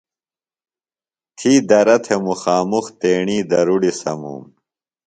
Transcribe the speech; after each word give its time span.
تھی 1.37 1.53
درہ 1.69 1.97
تھہ 2.05 2.15
مُخامُخ 2.27 2.85
تیݨی 2.99 3.37
درُڑیۡ 3.49 3.97
سموم۔ 3.99 4.43